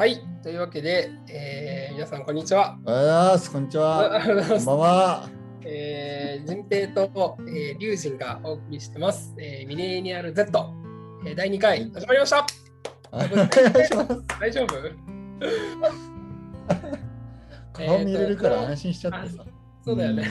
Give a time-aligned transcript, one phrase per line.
[0.00, 2.78] はい、というわけで、えー皆さん、こんにちは。
[2.86, 3.52] おはようございます。
[3.52, 4.22] こんにちあは。
[4.24, 5.28] こんばんは。
[5.62, 9.34] えー、順平と、えー、龍神がお送りしてます。
[9.38, 10.74] えーミレニアル Z、
[11.26, 12.46] えー第2回、始まりました。
[13.12, 13.30] お願い
[13.86, 14.22] します。
[14.40, 14.68] 大丈夫？
[17.74, 19.44] 顔見れるから安心しちゃってさ。
[19.84, 20.26] そうだよね。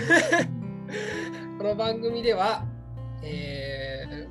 [1.60, 2.66] この番組では、
[3.22, 3.89] えー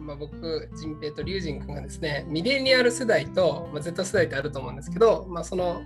[0.08, 5.82] まあ、僕、順平と龍神君がですね、ミレニアル世代と、まあ、Z 世代ってあると思うんですけど、まあ、その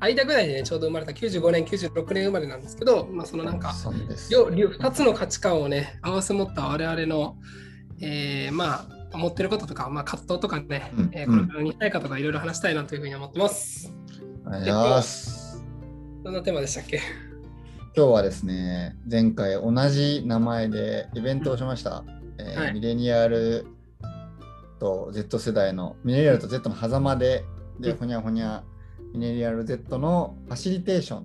[0.00, 4.32] 間ぐらいでね、ちょうど生まれた95年、96年生まれなんですけど、まあ、そのなんか、そうです。
[4.32, 7.36] 両両2つの価値観をね合わせ持った我々の、
[8.00, 13.92] えーまあ思ってることとか、まあ、葛藤とかね、うんえーこれからにしたいかとかいろいろ話したいなというふうに思ってます。
[14.44, 15.64] お願いします。
[16.24, 17.00] どんなテーマでしたっけ？
[17.94, 22.02] 今日はですね、前回同じ名前でイベントをしました。
[22.38, 23.66] えーはいミレニアル
[24.78, 27.44] と Z 世代の、ミレニアルと Z の狭間で、
[27.78, 28.64] で、うんほにゃほにゃ、
[29.14, 31.24] ミレニアル Z のファシリテーションっ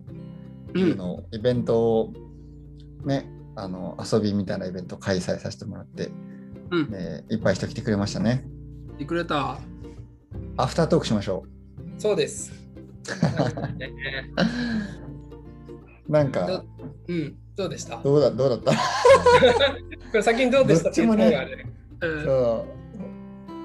[0.73, 2.13] ていううんのを、イベントを
[3.03, 6.11] ね、あの遊びみたいなイベントを開催させてもらって、
[6.71, 6.91] うん。
[6.91, 8.45] でいっぱい人来てくれましたね。
[8.99, 9.57] いくれた。
[10.57, 11.43] アフタートークしましょ
[11.97, 12.51] そうです。
[16.07, 16.65] なんかど、
[17.07, 17.35] うん。
[17.57, 17.97] どうでした？
[17.97, 18.71] こどうだどうだった？
[20.17, 20.83] れ先にどうでした？
[20.85, 21.65] どっちもねっていうのがある
[22.01, 22.77] うんそう。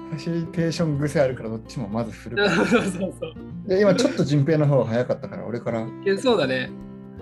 [0.09, 2.49] ファシリテーション癖あるからどっちもまず振る。
[2.49, 3.09] そうそうそう。
[3.67, 6.69] で今ちょっと順平の方が早かったから俺からういやそうだね。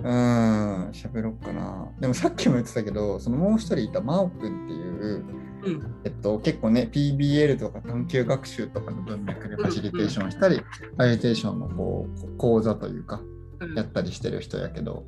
[0.02, 1.88] ーん喋ろっかな。
[2.00, 5.24] でもさっきも言ってたけどそのもう一人いた真央くんっていう、
[5.64, 5.82] うん。
[6.04, 13.20] えっと、結構ね PBL とか探究学習とかの文脈でファシリテーションしたり、ファシリテーションのこう講座というか
[13.60, 15.04] うんやったりしてる人やけど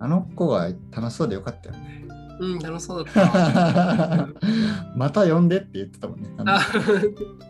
[0.00, 2.04] あの子が楽しそうでよかったよね。
[2.40, 4.28] うん、楽しそうだった。
[4.96, 6.30] また呼んでって言ってたもんね。
[6.38, 6.60] あのあ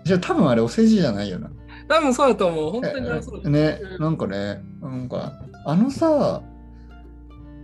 [0.05, 1.51] じゃあ多分あれお世辞じゃないよな。
[1.89, 2.71] 多分そうだと思う。
[2.73, 3.51] 本当に楽しそうだった。
[3.51, 5.33] ねうん、なんかね、なんか、
[5.65, 6.43] あのさ、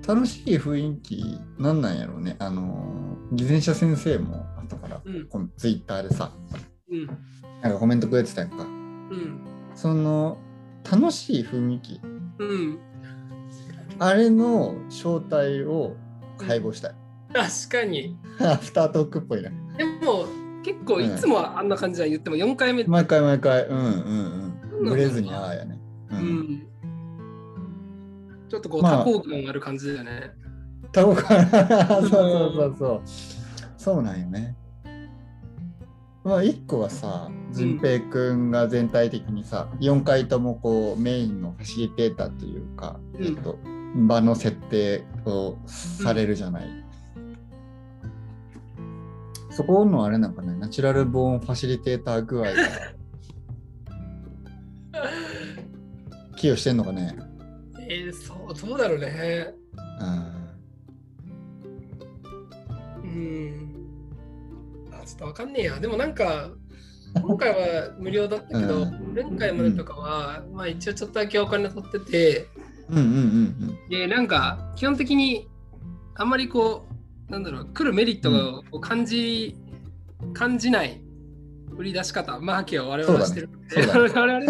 [0.07, 2.37] 楽しい雰囲気、なんなんやろうね。
[2.39, 6.31] あの、偽善者先生も後から、うんこのツイッターでさ、
[6.91, 7.07] うん。
[7.61, 8.63] なんかコメントくれてたやんか。
[8.63, 9.41] うん。
[9.75, 10.39] その、
[10.89, 12.01] 楽しい雰囲気、
[12.39, 12.79] うん。
[13.99, 15.97] あれの正体を
[16.39, 16.95] 解剖したい。
[17.33, 18.17] 確かに。
[18.41, 19.51] アフタートークっぽいな。
[19.77, 20.27] でも
[20.63, 23.91] 結構いつもあんな感じは言っても4回目、毎回毎回、うんうんうん。
[24.81, 25.81] うんブレずにああやね。
[26.11, 26.17] う。
[26.17, 26.67] うんん、
[28.49, 30.33] ちょっとこうまあ多幸感ある感じだよね。
[30.93, 33.03] タコかなそうそうそうそう。
[33.77, 34.57] そうなんよね。
[36.25, 43.59] まあ一個はさ、淳平くんが全体的にさ、4回ともこうメインのファシリテーターというか、うんえっと、
[43.97, 46.65] 場の設定をされるじゃない。
[49.51, 52.53] そこのあれなんかね、ナチュラルボーンファシリテーター具合が
[56.37, 57.17] 寄与してんのかね。
[57.89, 59.55] えー、そうどうだろうね。
[60.01, 60.37] うん
[63.03, 63.89] うん。
[64.93, 65.81] あちょっとわかんねえや。
[65.81, 66.51] でもなんか
[67.23, 67.57] 今回は
[67.99, 72.49] 無料だったけど、うん前回までとかは、まあ一応ちょっとだけお金取ってて、
[72.89, 75.49] うんうんうんでなんか基本的に
[76.15, 76.87] あんまりこ
[77.29, 79.57] うなんだろう来るメリットを感じ、
[80.33, 81.01] 感じない
[81.77, 84.43] 売り出し方マーケを我々はしてるので我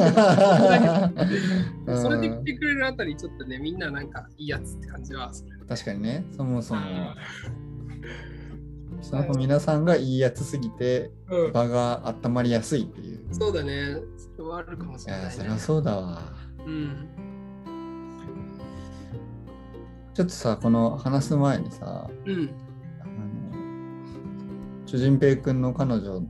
[1.88, 1.96] 々。
[2.02, 5.58] それで来てくれるあたりちょっとねみんななんかいいやつって感じはする。
[5.66, 7.16] 確かにね、そもそも、あ
[9.00, 13.20] その皆さんがいいやつすぎて、ーうん、場が温まりやすいっていう。
[13.32, 13.96] そうだね。
[14.36, 15.30] それはあるかもしれない、ね。
[15.30, 16.22] そりゃそうだわ。
[16.64, 17.08] うん
[20.16, 22.50] ちょっとさ、この話す前にさ、うん。
[23.02, 23.10] あの、
[24.86, 26.22] 主人平君の彼女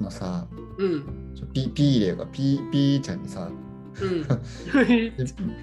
[0.00, 0.48] のさ、
[0.78, 1.32] うん。
[1.36, 3.48] ちょピピーレがピーピーちゃんにさ、
[4.02, 4.26] うん。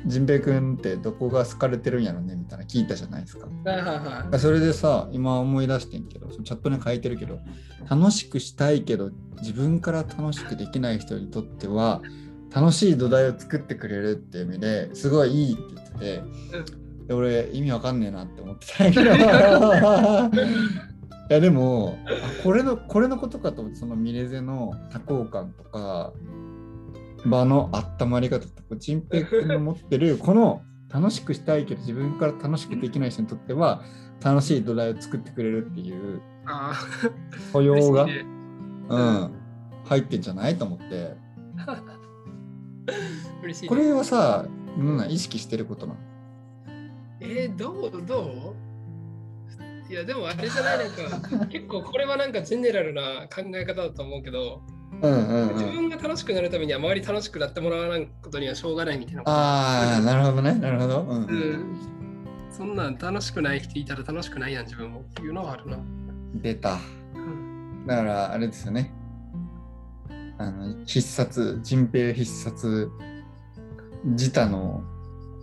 [0.06, 3.48] ジンペイ君ってどこが好かれてるんやろねみたいな聞いたじゃないですか。
[3.48, 3.94] はいは
[4.26, 7.40] いはそれでさ、今思い出してんけど、チャットに書いてるけど、
[7.90, 9.12] 楽しくしたいけど、
[9.42, 12.02] 自分から楽しくできない人にとっては、
[12.56, 16.24] 楽しい土台を作ってくれるっていう意味ですごいいいって言ってて、
[17.08, 19.12] で俺、意味わかんねえなって思ってたんやけど、
[21.30, 26.14] いやでもあこれの、これのことかと思って、そのミレゼの多幸感とか、
[27.26, 27.70] 場の
[28.00, 33.84] 温まり方とか、陳平君の持ってる、この楽しくしたいけど自分から楽しくできない人にとっては
[34.24, 36.22] 楽しい土台を作ってくれるっていうい。
[36.46, 36.74] あ
[37.52, 38.26] 素あ、養が、ね
[38.90, 39.32] うん、
[39.86, 40.86] 入ってんじゃないと思って
[43.62, 43.68] ね。
[43.68, 44.46] これはさ
[45.10, 46.00] 意識してることなの？
[47.20, 48.06] えー、どう？
[48.06, 48.54] ど
[49.90, 49.92] う？
[49.92, 50.78] いやでもあれじゃない？
[51.10, 54.62] なんか 結構これはなんかジェネラルな考え方だと思うけど
[55.02, 55.74] うんうん自うん。
[55.76, 60.56] 分が楽しくなるためには周り楽しくなってもらわないことにはしょうがないみたいなああ、なるほどね。
[60.56, 61.02] なるほど。
[61.04, 61.26] うんう。
[61.26, 61.78] ん。
[62.52, 65.78] そんなん楽しくない人いたら楽しくないやん、自分もっていうのはあるな。
[66.36, 66.80] 出た。
[67.16, 67.86] うん。
[67.88, 68.92] だから、あれですよね。
[70.38, 72.90] あの、必殺、人平必殺、
[74.06, 74.84] 自他の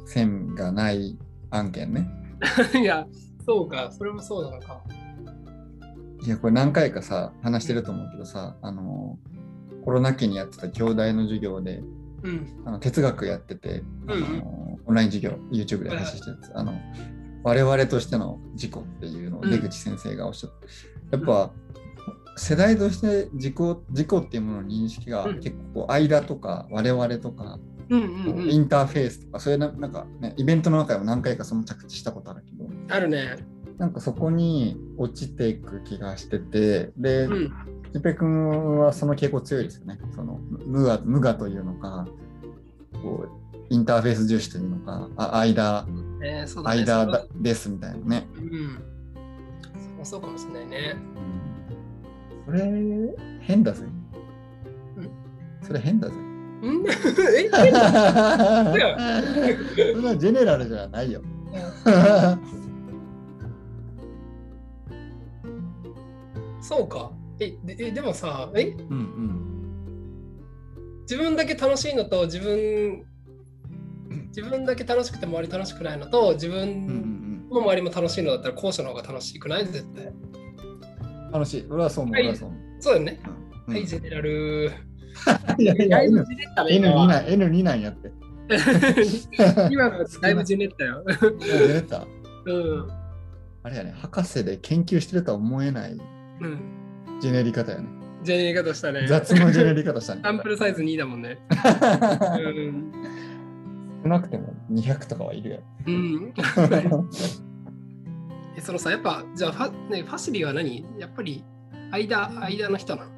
[0.07, 1.17] 線がない
[1.55, 2.09] 案件ね。
[2.75, 3.07] いや、
[3.47, 4.83] そうか、それもそうなのか。
[6.25, 9.19] いや、これ何回かさ、話してると思うけどさ、あの、
[9.85, 11.83] コロナ期にやってた兄弟の授業で、
[12.23, 12.63] うん。
[12.65, 16.73] あの哲学やってて、あうんのオンライン授業、YouTube で配信してるやつ、あの、
[17.43, 20.67] 我々としての自己っていうのを出口先生がおっしゃって、
[21.13, 21.53] やっぱ、
[22.37, 23.55] 世代として自己
[23.91, 28.51] 自己っていうものの認識がうん結構間とか我々とか、うんうんうん。
[28.51, 33.37] インターフェースとかそういうななんかねイベントの中でも何回かその着地したことあるけどあるね。
[33.79, 37.53] なんかそこに落ちていく気がしててで、うん。
[37.93, 39.99] ジペ君はその傾向強いですよね。
[40.15, 42.07] その無我無我というのか、
[43.03, 45.87] こうインターフェース重視というのか、あ間、
[46.23, 46.81] えー、そうだね。
[46.81, 48.27] 間だそですみたいなね。
[48.37, 48.79] うん。
[50.05, 50.97] そそうかもしれないね。
[52.47, 52.61] それ、
[53.41, 53.87] 変だぜ。
[55.63, 56.15] それ変だぜ。
[56.65, 57.51] うんえ
[59.93, 61.21] そんな ジェネラルじゃないよ。
[66.61, 67.13] そうか。
[67.41, 68.69] え、でえでもさ、え？
[68.69, 69.41] うんうん。
[71.03, 73.05] 自分だけ楽しいのと自分
[74.35, 79.67] 自分だけ楽しくて周り楽しくないのと自分んも周りも楽しいのだったら後者の方が楽しくない？
[79.67, 80.11] 絶対。
[81.33, 81.67] 楽しい。
[81.69, 82.15] 俺はそう思う。
[82.15, 82.37] はい。
[82.37, 83.21] そうだよね。
[83.69, 84.71] うんはい、ジェネラル。
[85.59, 86.71] いやいや、だいぶ N ジェネったね。
[86.73, 88.13] N2 今はなん、N2 なんやって。
[89.71, 91.05] 今のだいぶジェネったよ。
[91.41, 92.07] 出た。
[92.47, 92.89] うん。
[93.63, 96.61] あれやね、博士で研究してるとは思えないうん。
[97.21, 97.87] ジェネリ方やね。
[98.23, 99.07] ジェネリ方したね。
[99.07, 100.21] 雑のジェネリ方したね。
[100.25, 101.39] サンプルサイズ2だもんね。
[101.51, 101.57] う
[102.61, 102.93] ん。
[104.03, 106.35] 少なくても200とかはいるやうん。
[106.91, 107.07] ろ。
[108.57, 110.85] えそのさ、やっぱ、じゃあファ,、ね、ファシリは何？
[110.99, 111.43] やっぱり
[111.91, 113.11] 間、間の人なの？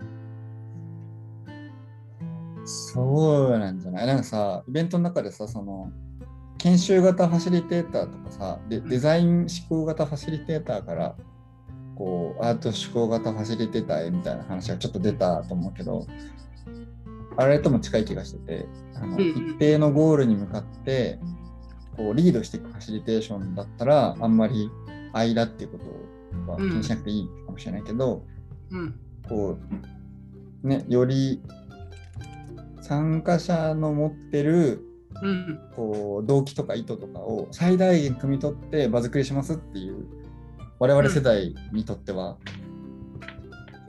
[2.66, 4.06] そうなんじゃない？
[4.06, 5.90] なんかさ、イベントの中でさ、その、
[6.58, 11.16] 研修型ファシリテーターとかさ、でデザイン思考型ファシリテーターから、
[11.94, 16.06] こう、アート思考型ファシリテーターへみたいな話がちょっと出たと思うけど、
[17.36, 21.18] あれとも近い気がしてて、あの一定のゴールに向かって、
[21.96, 24.70] こう、リードしていくファシリテーションだったら、あんまり
[25.12, 25.78] 間っていうこ
[26.46, 28.24] とは気にしなくていいかもしれないけど、
[28.70, 28.98] うん。
[29.28, 29.58] こ
[30.62, 31.40] う、ね、より
[32.86, 34.82] 参加者の持ってる
[35.22, 35.58] うん。
[35.74, 40.06] こう動機とか意図とかを最大限汲み取って場作りしますっていう
[40.78, 42.36] 我々世代にとっては、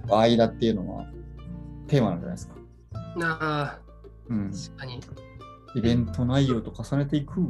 [0.10, 1.06] 間っていうのは
[1.88, 2.56] テーマなんじゃないですか。
[3.18, 3.80] なあ、
[4.30, 5.02] うん、確かに。
[5.76, 7.42] イベント内容と重ねていく。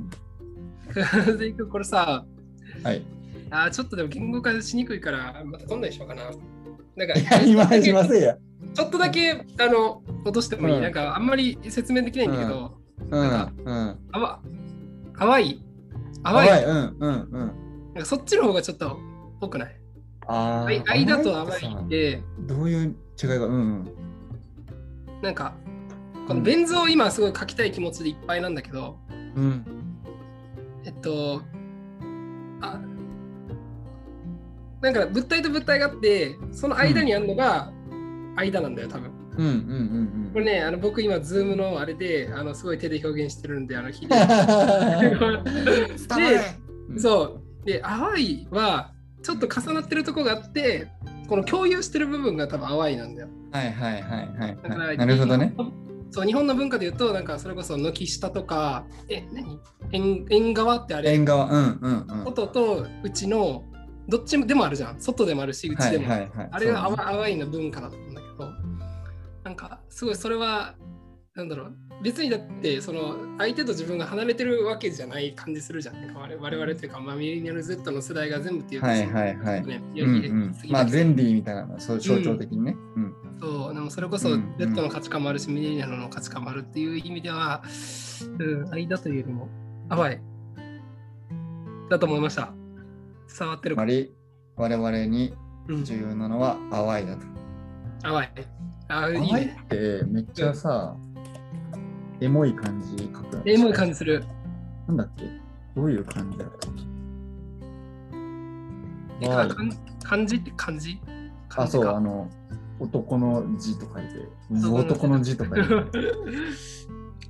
[1.38, 2.26] でいくこれさ、
[2.84, 3.04] はい。
[3.52, 6.32] あーちょっとでも言語化しにくいから、また今度にしようかな。
[6.96, 8.38] なんか、今しませんや。
[8.78, 12.78] ちょっとだけあの落としてもいい、うんなんかあんまり説明できないんだけど、
[13.10, 14.00] うん、うん。
[14.12, 14.40] あわ
[15.18, 15.64] 淡い
[16.24, 16.64] 淡い淡い。
[16.66, 17.32] うん、うん、うん。
[17.96, 19.00] なんかそっちの方がちょっと
[19.42, 19.76] 多くない？
[20.28, 20.92] ああ。
[20.94, 23.92] 間と淡淡いってさいって、どういう違いが、うん、うん。
[25.24, 25.56] なんか、
[26.28, 29.00] このベン図を今すごい書きたい気持ちでいっぱいなんだけど、
[29.36, 29.66] うん。
[30.86, 31.42] えっと、
[32.62, 32.80] あ、
[34.82, 37.72] なんか物体と物体があって、その間にあるのが
[38.38, 39.12] 間なんだよ、多分。
[39.38, 44.10] うんうんうんこれね、あの僕今、ズームのあれで、あのすごい手で表現してるんで、あの、ひ うん。
[44.10, 44.20] で
[46.96, 47.66] うそう。
[47.66, 50.88] で、淡いは、ちょっと重なってるとこがあって、
[51.28, 53.28] この共有してる部分が多分淡いなんだよ。
[53.52, 54.98] はいはいはいはいだからはい。
[54.98, 55.54] なるほどね。。
[56.12, 59.60] そう、日本の文化で言うと、なんかそれこそ軒下とか、え、何？
[59.92, 62.24] 縁縁側ってあれ、縁側、うんうんうん。
[62.26, 63.64] 外と内の、
[64.08, 65.02] どっちでもあるじゃん。
[65.02, 66.22] 外でもあるし、内はいでもある。
[66.22, 66.50] はいはい。
[66.52, 68.27] あれが淡いの文化だと思うんだけど、
[69.48, 70.76] なんかすごいそれは、
[71.34, 71.74] なんだろう、
[72.04, 75.96] 別にだって、その相手と自分が離れてるわけじゃない感じするじゃん。
[76.14, 82.76] 我々というか、まあ、ミレニアル Z の世代が全部っていうとはいはいはいね、うんうんまあゼンディみたいなのそう象徴的にね。
[82.98, 87.64] うんそう、でもそれこそうん Z の価値観もあるし、ミレニアルの価値観もあるっていう意味では、
[88.40, 89.48] うん、間というよりも
[89.90, 90.18] 淡い。
[91.90, 92.52] だと思いました。
[93.40, 93.86] 伝わってるか
[94.58, 95.34] 我々に
[95.70, 97.26] うん、重要なのは淡いだと。
[98.02, 98.28] 淡い。
[98.90, 99.58] あ、いいね。
[99.64, 100.96] ってめっちゃさ、
[102.22, 103.42] エモい感じ書く。
[103.50, 104.24] エモい感じする。
[104.88, 105.24] なんだっけ？
[105.76, 106.68] どういう感じだった？
[106.70, 106.72] っ
[109.22, 109.70] え淡いか漢
[110.04, 111.00] 漢字って漢字？
[111.50, 112.30] 漢あ、そう、あの、
[112.80, 114.28] 男の字と書いて、
[114.70, 115.62] 男の字と書いて。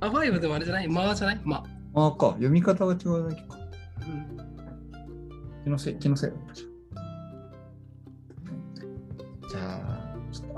[0.00, 0.88] アバイブでもあれじゃない？
[0.88, 1.40] まあじゃない？
[1.44, 3.56] まああか、読み方が違うだけか。
[3.56, 3.58] あ。
[4.06, 4.38] うん
[5.64, 6.30] 気のせい、気のせい。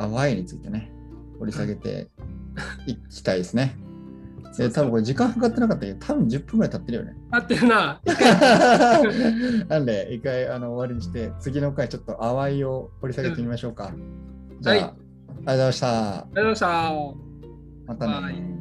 [0.00, 0.92] あ、ちょっと淡いについてね、
[1.38, 2.08] 掘り下げて
[2.86, 3.76] いきたいですね。
[4.56, 7.16] で、多分これ時間かかってなかったけど、多分10分ぐらい経ってるよね。
[7.30, 8.00] 合ってるな。
[9.68, 13.92] なんで、一回あの終わりにして、次の回ちょっと淡いを掘り下げてみましょうか。
[14.60, 15.88] じゃあ、はいありがとうございました。
[15.88, 16.66] ありがとうございました。
[17.86, 18.12] またね。
[18.12, 18.59] はい